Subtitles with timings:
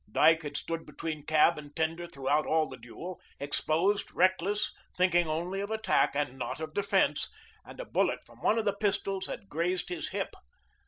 [0.11, 5.61] Dyke had stood between cab and tender throughout all the duel, exposed, reckless, thinking only
[5.61, 7.29] of attack and not of defence,
[7.63, 10.33] and a bullet from one of the pistols had grazed his hip.